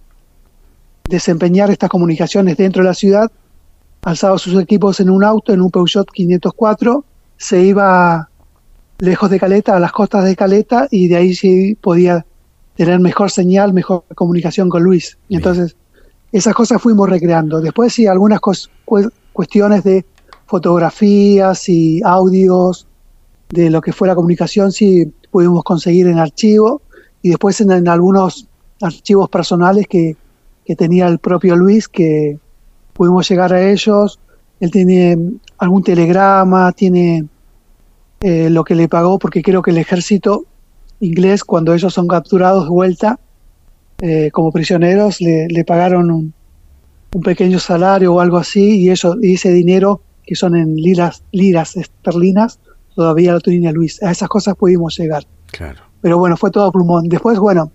desempeñar 1.09 1.71
estas 1.71 1.89
comunicaciones 1.89 2.57
dentro 2.57 2.83
de 2.83 2.89
la 2.89 2.93
ciudad, 2.93 3.31
alzaba 4.03 4.37
sus 4.37 4.61
equipos 4.61 4.99
en 4.99 5.09
un 5.09 5.23
auto, 5.23 5.51
en 5.51 5.61
un 5.61 5.71
Peugeot 5.71 6.07
504, 6.11 7.05
se 7.41 7.59
iba 7.63 8.29
lejos 8.99 9.31
de 9.31 9.39
Caleta, 9.39 9.75
a 9.75 9.79
las 9.79 9.91
costas 9.91 10.25
de 10.25 10.35
Caleta, 10.35 10.87
y 10.91 11.07
de 11.07 11.15
ahí 11.15 11.33
sí 11.33 11.75
podía 11.81 12.23
tener 12.75 12.99
mejor 12.99 13.31
señal, 13.31 13.73
mejor 13.73 14.03
comunicación 14.13 14.69
con 14.69 14.83
Luis. 14.83 15.17
Y 15.27 15.37
entonces, 15.37 15.75
esas 16.31 16.53
cosas 16.53 16.79
fuimos 16.79 17.09
recreando. 17.09 17.59
Después 17.59 17.93
sí, 17.93 18.05
algunas 18.05 18.39
cuestiones 19.33 19.83
de 19.83 20.05
fotografías 20.45 21.67
y 21.67 22.01
audios 22.03 22.85
de 23.49 23.71
lo 23.71 23.81
que 23.81 23.91
fue 23.91 24.07
la 24.07 24.13
comunicación, 24.13 24.71
sí 24.71 25.11
pudimos 25.31 25.63
conseguir 25.63 26.05
en 26.05 26.19
archivo, 26.19 26.83
y 27.23 27.29
después 27.29 27.59
en, 27.59 27.71
en 27.71 27.87
algunos 27.87 28.47
archivos 28.81 29.29
personales 29.29 29.87
que, 29.87 30.15
que 30.63 30.75
tenía 30.75 31.07
el 31.07 31.17
propio 31.17 31.55
Luis, 31.55 31.87
que 31.87 32.37
pudimos 32.93 33.27
llegar 33.27 33.51
a 33.51 33.67
ellos. 33.71 34.19
Él 34.61 34.71
tiene 34.71 35.17
algún 35.57 35.83
telegrama, 35.83 36.71
tiene 36.71 37.25
eh, 38.21 38.49
lo 38.49 38.63
que 38.63 38.75
le 38.75 38.87
pagó, 38.87 39.19
porque 39.19 39.41
creo 39.41 39.63
que 39.63 39.71
el 39.71 39.79
ejército 39.79 40.45
inglés, 40.99 41.43
cuando 41.43 41.73
ellos 41.73 41.93
son 41.93 42.07
capturados 42.07 42.65
de 42.65 42.69
vuelta 42.69 43.19
eh, 43.99 44.29
como 44.31 44.51
prisioneros, 44.51 45.19
le, 45.19 45.47
le 45.47 45.65
pagaron 45.65 46.11
un, 46.11 46.33
un 47.13 47.21
pequeño 47.21 47.59
salario 47.59 48.13
o 48.13 48.19
algo 48.19 48.37
así, 48.37 48.83
y, 48.83 48.89
eso, 48.91 49.17
y 49.19 49.33
ese 49.33 49.51
dinero, 49.51 50.01
que 50.23 50.35
son 50.35 50.55
en 50.55 50.75
liras, 50.75 51.23
liras 51.31 51.75
esterlinas, 51.75 52.59
todavía 52.95 53.33
lo 53.33 53.41
tenía 53.41 53.71
Luis. 53.71 54.01
A 54.03 54.11
esas 54.11 54.29
cosas 54.29 54.55
pudimos 54.55 54.95
llegar. 54.97 55.25
Claro. 55.51 55.81
Pero 56.01 56.19
bueno, 56.19 56.37
fue 56.37 56.51
todo 56.51 56.65
a 56.65 56.71
pulmón. 56.71 57.09
Después, 57.09 57.39
bueno, 57.39 57.71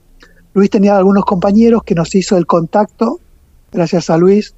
Luis 0.54 0.70
tenía 0.70 0.96
algunos 0.96 1.24
compañeros 1.24 1.82
que 1.82 1.96
nos 1.96 2.14
hizo 2.14 2.36
el 2.36 2.46
contacto, 2.46 3.18
gracias 3.72 4.08
a 4.08 4.16
Luis 4.16 4.54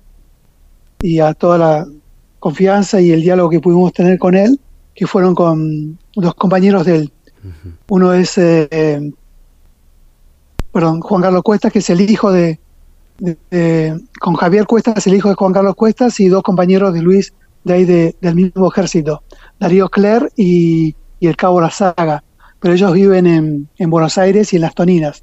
y 1.01 1.21
a 1.21 1.33
toda 1.33 1.59
la 1.59 1.87
confianza 2.39 3.01
y 3.01 3.11
el 3.13 3.23
diálogo 3.23 3.51
que 3.51 3.61
pudimos 3.61 3.93
tener 3.93 4.19
con 4.19 4.35
él, 4.35 4.59
que 4.95 5.07
fueron 5.07 5.35
con 5.35 5.99
dos 6.15 6.35
compañeros 6.35 6.85
de 6.87 6.97
él. 6.97 7.13
Uno 7.89 8.13
es, 8.13 8.37
eh, 8.39 9.13
perdón, 10.73 11.01
Juan 11.01 11.23
Carlos 11.23 11.43
Cuestas, 11.43 11.73
que 11.73 11.79
es 11.81 11.91
el 11.91 12.01
hijo 12.01 12.33
de, 12.33 12.59
de- 13.19 13.37
de- 13.51 14.01
con 14.21 14.35
Javier 14.35 14.67
Cuestas, 14.67 14.99
es 14.99 15.07
el 15.07 15.15
hijo 15.15 15.29
de 15.29 15.35
Juan 15.35 15.53
Carlos 15.53 15.75
Cuestas, 15.75 16.19
y 16.21 16.29
dos 16.29 16.43
compañeros 16.43 16.93
de 16.95 17.03
Luis 17.03 17.33
de 17.65 17.75
ahí 17.75 17.85
de- 17.85 18.17
del 18.21 18.35
mismo 18.35 18.71
ejército, 18.71 19.23
Darío 19.59 19.89
Cler 19.89 20.31
y, 20.37 20.95
y 21.21 21.27
el 21.27 21.37
cabo 21.37 21.61
La 21.61 21.71
Saga. 21.71 22.23
Pero 22.61 22.75
ellos 22.75 22.93
viven 22.93 23.27
en, 23.27 23.69
en 23.79 23.91
Buenos 23.91 24.19
Aires 24.19 24.53
y 24.53 24.57
en 24.57 24.63
Las 24.63 24.75
Toninas. 24.75 25.23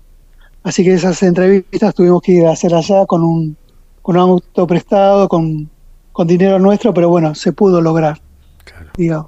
Así 0.64 0.84
que 0.84 0.94
esas 0.94 1.22
entrevistas 1.22 1.94
tuvimos 1.94 2.22
que 2.22 2.32
ir 2.32 2.46
a 2.46 2.52
hacer 2.52 2.74
allá 2.74 3.06
con 3.06 3.24
un, 3.24 3.58
con 4.02 4.16
un 4.16 4.22
auto 4.22 4.66
prestado, 4.66 5.28
con, 5.28 5.70
con 6.16 6.28
dinero 6.28 6.60
nuestro, 6.60 6.94
pero 6.94 7.10
bueno, 7.10 7.36
se 7.36 7.52
pudo 7.52 7.82
lograr. 7.82 8.22
Claro. 8.64 8.86
Digamos. 8.96 9.28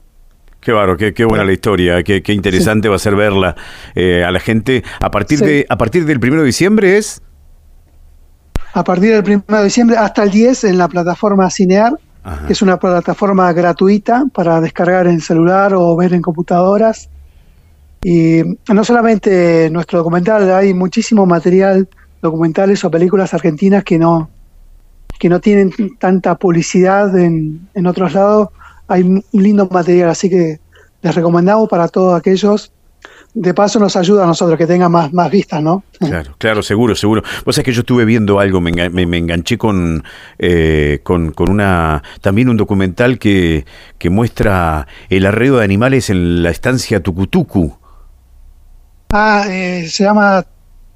Qué 0.62 0.72
bárbaro, 0.72 0.96
qué, 0.96 1.14
qué 1.14 1.26
buena 1.26 1.44
la 1.44 1.52
historia, 1.52 2.02
qué, 2.02 2.24
qué 2.24 2.32
interesante 2.32 2.88
va 2.88 2.96
a 2.96 3.00
ser 3.00 3.14
verla 3.14 3.58
eh, 3.94 4.24
a 4.24 4.32
la 4.32 4.40
gente. 4.40 4.86
A 5.02 5.12
partir, 5.12 5.40
Sí. 5.40 5.46
de, 5.46 5.66
a 5.68 5.78
partir 5.78 6.06
del 6.06 6.22
primero 6.22 6.44
de 6.44 6.46
diciembre 6.46 6.98
es... 6.98 7.22
A 8.74 8.86
partir 8.86 9.22
del 9.22 9.44
1 9.50 9.58
de 9.58 9.64
diciembre 9.66 9.98
hasta 9.98 10.24
el 10.24 10.32
10 10.32 10.64
en 10.64 10.78
la 10.78 10.88
plataforma 10.88 11.50
Cinear, 11.50 11.92
Ajá. 12.24 12.48
que 12.48 12.54
es 12.54 12.62
una 12.62 12.80
plataforma 12.80 13.52
gratuita 13.52 14.24
para 14.34 14.62
descargar 14.62 15.08
en 15.08 15.20
celular 15.20 15.74
o 15.74 15.94
ver 15.98 16.14
en 16.14 16.22
computadoras. 16.22 17.10
Y 18.02 18.44
no 18.74 18.86
solamente 18.86 19.70
nuestro 19.72 20.00
documental, 20.00 20.50
hay 20.54 20.74
muchísimo 20.74 21.26
material, 21.26 21.90
documentales 22.22 22.86
o 22.86 22.90
películas 22.90 23.34
argentinas 23.34 23.84
que 23.84 24.00
no, 24.00 24.30
que 25.20 25.30
no 25.30 25.40
tienen 25.40 25.72
tanta 26.00 26.36
publicidad 26.36 27.18
en, 27.18 27.68
en 27.74 27.88
otros 27.88 28.14
lados. 28.14 28.50
Hay 28.88 29.04
un 29.04 29.24
lindo 29.34 29.68
material, 29.70 30.10
así 30.10 30.30
que 30.30 30.60
les 31.02 31.16
recomendamos 31.16 31.68
para 31.70 31.88
todos 31.88 32.18
aquellos. 32.18 32.72
De 33.34 33.54
paso 33.54 33.80
nos 33.80 33.96
ayuda 33.96 34.24
a 34.24 34.28
nosotros 34.28 34.58
que 34.58 34.66
tengan 34.66 34.92
más, 34.92 35.14
más 35.14 35.30
vistas, 35.30 35.62
¿no? 35.62 35.84
Claro, 36.00 36.34
claro, 36.40 36.64
seguro, 36.64 36.96
seguro. 36.96 37.22
Vos 37.46 37.54
sabés 37.56 37.66
que 37.66 37.72
yo 37.74 37.82
estuve 37.82 38.04
viendo 38.06 38.40
algo, 38.40 38.62
me, 38.62 38.72
enga- 38.72 38.90
me- 38.90 39.06
me 39.06 39.18
enganché 39.18 39.58
con, 39.58 40.04
eh, 40.40 41.02
con, 41.04 41.32
con 41.32 41.52
una 41.52 42.02
también 42.22 42.50
un 42.50 42.58
documental 42.58 43.20
que, 43.20 43.66
que 44.00 44.10
muestra 44.10 44.88
el 45.10 45.26
arreo 45.26 45.58
de 45.58 45.64
animales 45.66 46.10
en 46.10 46.42
la 46.42 46.50
estancia 46.50 47.02
Tucutucu. 47.04 47.78
Ah, 49.12 49.46
eh, 49.50 49.88
se 49.90 50.04
llama 50.04 50.46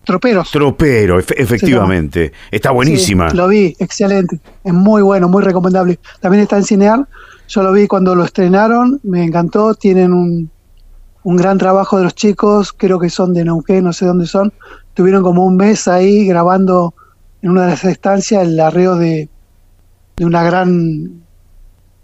Troperos. 0.03 0.50
Tropero, 0.51 1.20
efe- 1.20 1.36
efectivamente. 1.38 2.31
Está 2.50 2.72
buenísima. 2.72 3.29
Sí, 3.29 3.38
lo 3.38 3.48
vi, 3.48 3.75
excelente. 3.79 4.39
Es 4.63 4.74
muy 4.74 5.01
bueno, 5.01 5.29
muy 5.29 5.43
recomendable. 5.43 6.00
También 6.20 6.41
está 6.43 6.58
en 6.58 6.63
Cinear. 6.63 7.08
Yo 7.48 7.62
lo 7.63 7.72
vi 7.72 7.88
cuando 7.88 8.15
lo 8.15 8.24
estrenaron, 8.24 9.00
me 9.03 9.24
encantó. 9.24 9.75
Tienen 9.75 10.12
un, 10.13 10.50
un 11.24 11.36
gran 11.36 11.58
trabajo 11.58 11.98
de 11.98 12.05
los 12.05 12.15
chicos, 12.15 12.74
creo 12.74 13.00
que 13.00 13.10
son 13.10 13.34
de 13.34 13.43
Neuquén, 13.46 13.84
no 13.84 13.93
sé 13.93 14.05
dónde 14.05 14.25
son. 14.25 14.51
Tuvieron 14.96 15.22
como 15.24 15.46
un 15.46 15.55
mes 15.55 15.88
ahí 15.88 16.25
grabando 16.25 16.93
en 17.41 17.51
una 17.51 17.63
de 17.63 17.70
las 17.72 17.84
estancias 17.86 18.43
el 18.43 18.60
arreo 18.60 18.96
de, 18.96 19.29
de 20.17 20.25
una 20.25 20.43
gran 20.43 21.22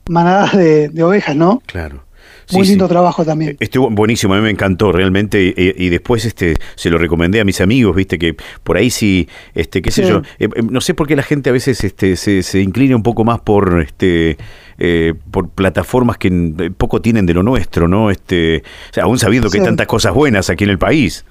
manada 0.10 0.50
de, 0.56 0.90
de 0.90 1.04
ovejas, 1.04 1.36
¿no? 1.36 1.62
Claro. 1.66 2.04
Muy 2.50 2.64
Sí, 2.64 2.70
lindo 2.72 2.86
sí. 2.86 2.90
trabajo 2.90 3.26
también. 3.26 3.58
Estuvo 3.60 3.90
buenísimo, 3.90 4.34
a 4.34 4.38
mí 4.38 4.44
me 4.44 4.50
encantó 4.50 4.92
realmente 4.94 5.44
y, 5.44 5.54
y 5.86 5.90
después 5.90 6.24
este 6.26 6.56
se 6.76 6.90
lo 6.90 6.98
recomendé 6.98 7.42
a 7.42 7.46
mis 7.46 7.60
amigos, 7.60 7.96
viste 7.96 8.18
que 8.18 8.36
por 8.64 8.78
ahí 8.78 8.90
sí, 8.90 9.28
este 9.54 9.82
qué 9.82 9.92
sé 9.92 10.08
yo, 10.08 10.20
eh, 10.40 10.48
eh, 10.56 10.64
no 10.70 10.80
sé 10.80 10.94
por 10.94 11.08
qué 11.08 11.16
la 11.18 11.24
gente 11.24 11.50
a 11.50 11.54
veces 11.54 11.84
este 11.84 12.16
se, 12.16 12.44
se 12.44 12.62
inclina 12.62 12.96
un 12.96 13.04
poco 13.04 13.26
más 13.26 13.42
por 13.42 13.82
este 13.82 14.38
eh, 14.78 15.14
por 15.32 15.50
plataformas 15.50 16.18
que 16.18 16.72
poco 16.78 17.02
tienen 17.02 17.26
de 17.26 17.34
lo 17.34 17.44
nuestro, 17.44 17.88
¿no? 17.88 18.12
Este, 18.12 18.64
o 18.92 18.94
sea, 18.94 19.04
aún 19.04 19.20
sabiendo 19.20 19.50
que 19.50 19.58
hay 19.60 19.66
tantas 19.66 19.88
cosas 19.88 20.14
buenas 20.14 20.50
aquí 20.50 20.64
en 20.64 20.70
el 20.70 20.78
país. 20.78 21.26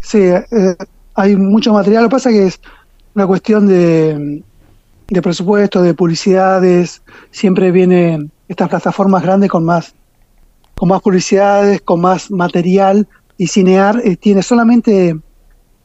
Sí, 0.00 0.18
eh, 0.18 0.44
hay 1.14 1.36
mucho 1.36 1.72
material. 1.72 2.04
Lo 2.04 2.08
que 2.08 2.12
pasa 2.14 2.30
es 2.30 2.36
que 2.36 2.46
es 2.46 2.60
una 3.14 3.26
cuestión 3.26 3.66
de, 3.66 4.42
de 5.08 5.22
presupuesto, 5.22 5.82
de 5.82 5.94
publicidades. 5.94 7.02
Siempre 7.30 7.70
vienen 7.72 8.30
estas 8.50 8.68
plataformas 8.68 9.22
grandes 9.22 9.48
con 9.48 9.64
más, 9.64 9.94
con 10.74 10.88
más 10.88 11.00
publicidades, 11.00 11.80
con 11.82 12.00
más 12.00 12.32
material. 12.32 13.06
Y 13.38 13.46
Cinear 13.46 14.02
eh, 14.04 14.16
tiene 14.16 14.42
solamente 14.42 15.16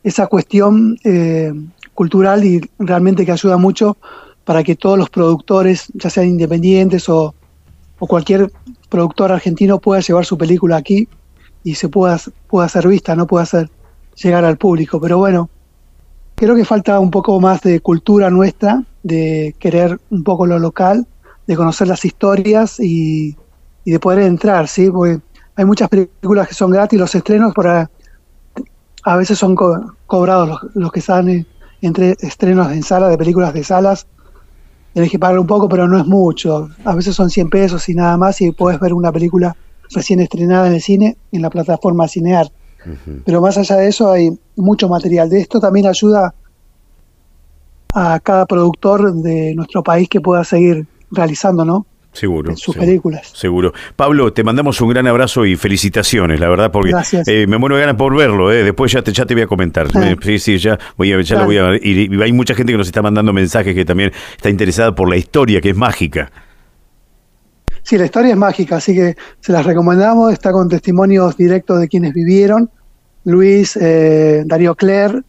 esa 0.04 0.26
cuestión 0.26 0.98
eh, 1.04 1.54
cultural 1.94 2.44
y 2.44 2.60
realmente 2.80 3.24
que 3.24 3.32
ayuda 3.32 3.58
mucho 3.58 3.98
para 4.46 4.64
que 4.64 4.76
todos 4.76 4.98
los 4.98 5.12
productores, 5.12 5.92
ya 5.94 6.10
sean 6.10 6.28
independientes 6.28 7.08
o, 7.08 7.36
o 8.00 8.08
cualquier 8.08 8.52
productor 8.90 9.32
argentino, 9.32 9.80
pueda 9.80 10.02
llevar 10.02 10.26
su 10.26 10.36
película 10.36 10.78
aquí 10.78 11.08
y 11.64 11.76
se 11.76 11.88
pueda, 11.88 12.20
pueda 12.48 12.68
ser 12.68 12.88
vista, 12.88 13.16
no 13.16 13.28
pueda 13.28 13.46
ser 13.46 13.70
llegar 14.16 14.44
al 14.44 14.58
público. 14.58 15.00
Pero 15.00 15.20
bueno, 15.20 15.52
creo 16.34 16.56
que 16.56 16.66
falta 16.66 17.00
un 17.00 17.12
poco 17.12 17.40
más 17.40 17.62
de 17.62 17.80
cultura 17.80 18.32
nuestra, 18.32 18.84
de 19.04 19.56
querer 19.60 20.00
un 20.10 20.24
poco 20.24 20.48
lo 20.48 20.58
local, 20.58 21.06
de 21.48 21.56
conocer 21.56 21.88
las 21.88 22.04
historias 22.06 22.80
y, 22.80 23.36
y 23.84 23.92
de 23.92 24.00
poder 24.00 24.20
entrar, 24.24 24.68
¿sí? 24.68 24.90
Porque 24.90 25.20
hay 25.56 25.66
muchas 25.66 25.90
películas 25.90 26.48
que 26.48 26.54
son 26.56 26.72
gratis, 26.72 27.00
los 27.00 27.14
estrenos 27.16 27.54
por 27.54 27.68
a, 27.68 27.90
veces 29.18 29.38
son 29.38 29.56
co- 29.56 29.98
cobrados 30.06 30.48
los, 30.50 30.60
los 30.76 30.92
que 30.92 31.00
están 31.00 31.46
entre 31.82 32.16
estrenos 32.20 32.72
en 32.72 32.84
sala 32.84 33.10
de 33.10 33.18
películas 33.18 33.54
de 33.54 33.64
salas. 33.64 34.08
Tenés 34.94 35.12
que 35.12 35.20
pagar 35.20 35.38
un 35.40 35.46
poco, 35.48 35.68
pero 35.70 35.88
no 35.88 35.98
es 36.00 36.06
mucho. 36.06 36.70
A 36.86 36.96
veces 36.96 37.16
son 37.16 37.30
100 37.30 37.50
pesos 37.50 37.88
y 37.90 37.94
nada 37.96 38.18
más 38.18 38.42
y 38.42 38.52
puedes 38.52 38.80
ver 38.80 38.94
una 38.94 39.12
película 39.12 39.56
recién 39.92 40.20
estrenada 40.22 40.68
en 40.68 40.74
el 40.74 40.82
cine 40.82 41.18
en 41.32 41.42
la 41.42 41.50
plataforma 41.50 42.08
Cinear. 42.08 42.48
Pero 43.26 43.42
más 43.42 43.58
allá 43.58 43.78
de 43.78 43.88
eso 43.88 44.12
hay 44.12 44.32
mucho 44.56 44.88
material. 44.88 45.30
De 45.30 45.42
esto 45.42 45.60
también 45.60 45.88
ayuda 45.88 46.34
a 47.94 48.20
cada 48.20 48.46
productor 48.46 49.14
de 49.14 49.54
nuestro 49.56 49.84
país 49.84 50.10
que 50.10 50.22
pueda 50.22 50.44
seguir 50.44 50.88
realizando, 51.12 51.64
¿no? 51.66 51.86
Seguro. 52.12 52.52
sus 52.56 52.74
seguro, 52.74 52.80
películas. 52.80 53.32
Seguro. 53.34 53.74
Pablo, 53.98 54.32
te 54.32 54.42
mandamos 54.46 54.80
un 54.80 54.90
gran 54.90 55.06
abrazo 55.06 55.46
y 55.46 55.58
felicitaciones, 55.58 56.40
la 56.40 56.48
verdad, 56.48 56.72
porque 56.72 56.92
Gracias. 56.92 57.28
eh, 57.28 57.46
me 57.46 57.58
muero 57.58 57.76
de 57.76 57.82
ganas 57.82 57.98
por 57.98 58.16
verlo. 58.16 58.54
eh. 58.54 58.64
Después 58.64 58.90
ya 58.94 59.02
te, 59.02 59.12
ya 59.12 59.26
te 59.26 59.34
voy 59.34 59.44
a 59.44 59.48
comentar. 59.48 59.88
Ah. 59.94 60.12
Eh, 60.12 60.16
Sí, 60.22 60.40
sí, 60.40 60.58
ya, 60.58 60.80
voy 60.96 61.12
a, 61.12 61.20
ya 61.22 61.40
lo 61.40 61.46
voy 61.46 61.58
a 61.58 61.64
ver. 61.64 61.86
Y, 61.86 62.16
y 62.16 62.22
hay 62.22 62.32
mucha 62.32 62.56
gente 62.56 62.72
que 62.72 62.78
nos 62.78 62.88
está 62.88 63.02
mandando 63.02 63.34
mensajes 63.34 63.76
que 63.76 63.84
también 63.84 64.14
está 64.38 64.50
interesada 64.50 64.96
por 64.96 65.10
la 65.10 65.18
historia, 65.18 65.60
que 65.60 65.72
es 65.72 65.76
mágica. 65.76 66.32
Sí, 67.84 67.98
la 67.98 68.06
historia 68.06 68.32
es 68.32 68.38
mágica, 68.38 68.78
así 68.78 68.96
que 68.96 69.16
se 69.42 69.52
las 69.52 69.66
recomendamos. 69.66 70.32
Está 70.32 70.52
con 70.54 70.70
testimonios 70.70 71.36
directos 71.36 71.80
de 71.82 71.88
quienes 71.90 72.14
vivieron. 72.14 72.70
Luis, 73.26 73.78
eh, 73.82 74.44
Darío 74.46 74.76
Cler, 74.76 75.22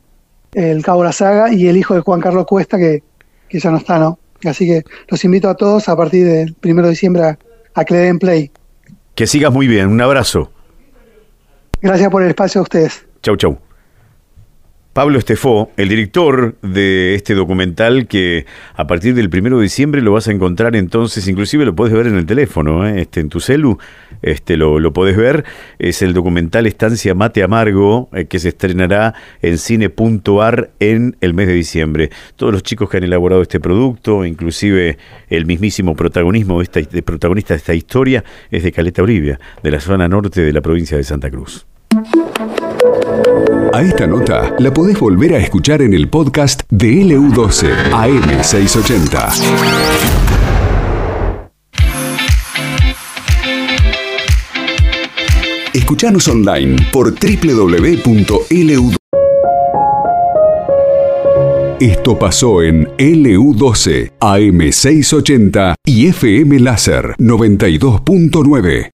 el 0.53 0.83
Cabo 0.85 1.03
La 1.03 1.13
Saga 1.13 1.53
y 1.53 1.67
el 1.67 1.77
hijo 1.77 1.95
de 1.95 2.01
Juan 2.01 2.21
Carlos 2.21 2.47
Cuesta, 2.47 2.79
que, 2.79 3.03
que 3.49 3.59
ya 3.59 3.71
no 3.71 3.79
está, 3.79 3.99
¿no? 3.99 4.19
Así 4.51 4.67
que 4.67 4.85
los 5.09 5.25
invito 5.25 5.49
a 5.49 5.55
todos 5.55 5.89
a 5.89 5.97
partir 5.97 6.27
del 6.27 6.55
1 6.65 6.83
de 6.83 6.91
diciembre 6.91 7.23
a, 7.23 7.39
a 7.75 7.85
que 7.85 7.95
le 7.95 8.01
den 8.01 8.19
play. 8.19 8.51
Que 9.15 9.27
sigas 9.27 9.53
muy 9.53 9.67
bien. 9.67 9.89
Un 9.89 10.01
abrazo. 10.01 10.53
Gracias 11.81 12.11
por 12.11 12.23
el 12.23 12.29
espacio 12.29 12.61
a 12.61 12.63
ustedes. 12.63 13.07
Chau, 13.23 13.37
chau. 13.37 13.59
Pablo 14.97 15.19
Estefó, 15.19 15.71
el 15.77 15.91
director 15.91 16.57
de 16.63 17.17
este 17.17 17.35
documental 17.35 18.07
que 18.07 18.47
a 18.77 18.87
partir 18.87 19.15
del 19.15 19.29
primero 19.29 19.59
de 19.59 19.65
diciembre 19.65 20.01
lo 20.01 20.13
vas 20.13 20.27
a 20.27 20.33
encontrar 20.33 20.75
entonces, 20.75 21.29
inclusive 21.29 21.67
lo 21.67 21.77
puedes 21.77 21.93
ver 21.93 22.07
en 22.07 22.17
el 22.17 22.25
teléfono, 22.25 22.89
¿eh? 22.89 23.03
este, 23.03 23.21
en 23.21 23.29
tu 23.29 23.41
celu, 23.41 23.77
este, 24.23 24.57
lo, 24.57 24.81
lo 24.81 24.95
podés 24.95 25.19
ver, 25.19 25.45
es 25.79 26.01
el 26.01 26.15
documental 26.15 26.67
Estancia 26.67 27.15
Mate 27.15 27.43
Amargo 27.43 28.09
eh, 28.15 28.25
que 28.25 28.39
se 28.39 28.49
estrenará 28.49 29.13
en 29.43 29.59
cine.ar 29.59 30.71
en 30.81 31.19
el 31.21 31.35
mes 31.35 31.49
de 31.49 31.53
diciembre. 31.53 32.09
Todos 32.37 32.55
los 32.55 32.63
chicos 32.63 32.89
que 32.89 32.97
han 32.97 33.05
elaborado 33.05 33.43
este 33.43 33.61
producto, 33.61 34.25
inclusive 34.25 34.97
el 35.29 35.45
mismísimo 35.45 35.95
protagonismo 35.95 36.61
de 36.61 36.63
esta, 36.63 37.03
protagonista 37.03 37.53
de 37.53 37.59
esta 37.59 37.75
historia, 37.75 38.25
es 38.51 38.63
de 38.63 38.73
Caleta 38.73 39.03
Olivia, 39.03 39.39
de 39.63 39.71
la 39.73 39.81
zona 39.81 40.09
norte 40.09 40.41
de 40.41 40.55
la 40.55 40.63
provincia 40.63 40.97
de 40.97 41.05
Santa 41.05 41.31
Cruz. 41.31 41.67
A 43.73 43.83
esta 43.83 44.07
nota 44.07 44.55
la 44.59 44.73
podés 44.73 44.99
volver 44.99 45.35
a 45.35 45.39
escuchar 45.39 45.83
en 45.83 45.93
el 45.95 46.09
podcast 46.09 46.63
de 46.71 46.89
LU12 47.03 47.91
AM680. 47.91 49.33
Escuchanos 55.75 56.29
online 56.29 56.77
por 56.93 57.13
www.lu. 57.13 58.93
Esto 61.79 62.19
pasó 62.19 62.63
en 62.63 62.87
LU12 62.97 64.13
AM680 64.19 65.75
y 65.85 66.07
FM 66.07 66.61
Láser 66.61 67.15
92.9. 67.19 68.85